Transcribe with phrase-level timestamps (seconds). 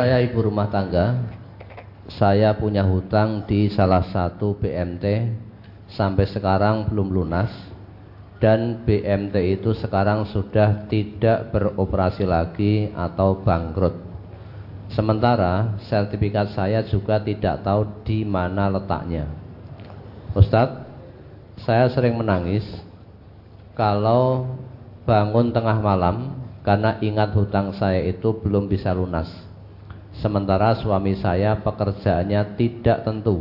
[0.00, 1.12] Saya ibu rumah tangga.
[2.08, 5.04] Saya punya hutang di salah satu BMT
[5.92, 7.52] sampai sekarang belum lunas
[8.40, 13.92] dan BMT itu sekarang sudah tidak beroperasi lagi atau bangkrut.
[14.88, 19.28] Sementara sertifikat saya juga tidak tahu di mana letaknya.
[20.32, 20.80] Ustadz,
[21.60, 22.64] saya sering menangis
[23.76, 24.48] kalau
[25.04, 29.49] bangun tengah malam karena ingat hutang saya itu belum bisa lunas.
[30.20, 33.40] Sementara suami saya pekerjaannya tidak tentu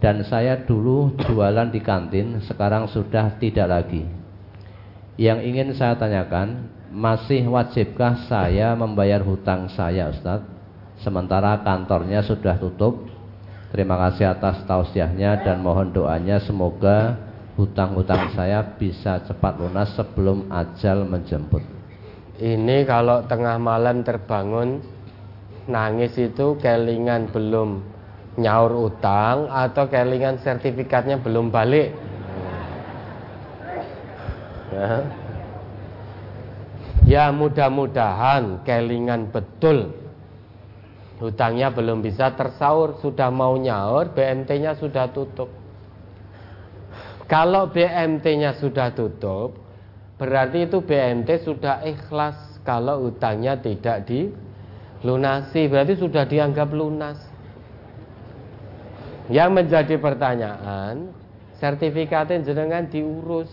[0.00, 4.08] dan saya dulu jualan di kantin, sekarang sudah tidak lagi.
[5.20, 10.48] Yang ingin saya tanyakan, masih wajibkah saya membayar hutang saya Ustadz?
[11.04, 13.12] Sementara kantornya sudah tutup.
[13.68, 17.20] Terima kasih atas tausiahnya dan mohon doanya semoga
[17.60, 21.60] hutang-hutang saya bisa cepat lunas sebelum ajal menjemput.
[22.40, 24.80] Ini kalau tengah malam terbangun
[25.70, 27.80] nangis itu kelingan belum
[28.36, 31.94] nyaur utang atau kelingan sertifikatnya belum balik.
[34.70, 34.90] Ya,
[37.06, 40.00] ya mudah-mudahan kelingan betul
[41.20, 45.52] hutangnya belum bisa tersaur, sudah mau nyaur, BMT-nya sudah tutup.
[47.28, 49.54] Kalau BMT-nya sudah tutup,
[50.16, 54.08] berarti itu BMT sudah ikhlas kalau hutangnya tidak
[55.00, 57.18] dilunasi, berarti sudah dianggap lunas.
[59.30, 61.14] Yang menjadi pertanyaan,
[61.56, 63.48] sertifikatnya jenengan diurus.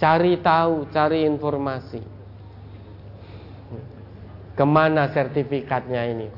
[0.00, 2.02] Cari tahu, cari informasi.
[4.54, 6.28] Ke mana sertifikatnya ini?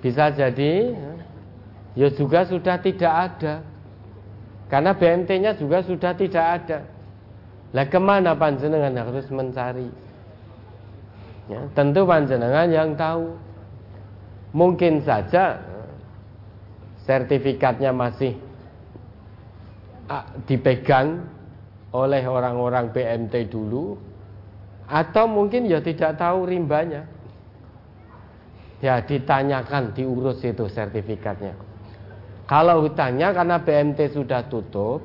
[0.00, 0.96] Bisa jadi
[1.92, 3.60] ya juga sudah tidak ada.
[4.72, 6.88] Karena BMT-nya juga sudah tidak ada.
[7.76, 10.03] Lah ke mana panjenengan harus mencari?
[11.44, 13.36] Ya, tentu panjenengan yang tahu.
[14.54, 15.60] Mungkin saja
[17.04, 18.38] sertifikatnya masih
[20.08, 21.26] ah, dipegang
[21.94, 23.94] oleh orang-orang BMT dulu
[24.90, 27.08] atau mungkin ya tidak tahu rimbanya
[28.84, 31.56] ya ditanyakan diurus itu sertifikatnya
[32.44, 35.00] kalau hutangnya karena BMT sudah tutup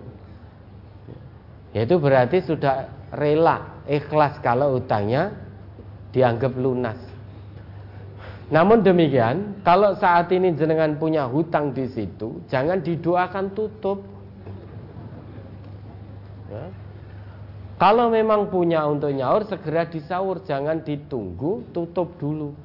[1.71, 5.31] ya itu berarti sudah rela ikhlas kalau hutangnya
[6.11, 6.97] dianggap lunas
[8.49, 14.01] namun demikian, kalau saat ini jenengan punya hutang di situ, jangan didoakan tutup.
[16.49, 16.65] Ya.
[17.77, 22.57] Kalau memang punya untuk nyaur, segera disaur, jangan ditunggu, tutup dulu.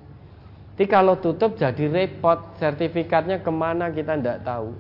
[0.75, 4.75] Jadi kalau tutup jadi repot, sertifikatnya ke mana kita tidak tahu.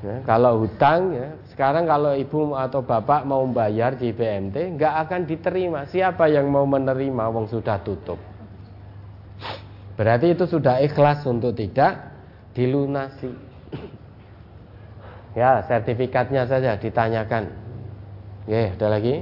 [0.00, 5.20] Ya, kalau hutang, ya, sekarang kalau ibu atau bapak mau bayar di BMT, nggak akan
[5.28, 5.84] diterima.
[5.84, 8.16] Siapa yang mau menerima, wong sudah tutup.
[10.00, 12.16] Berarti itu sudah ikhlas untuk tidak
[12.56, 13.28] dilunasi.
[15.36, 17.52] Ya, sertifikatnya saja ditanyakan.
[18.48, 19.20] Oke, ada lagi?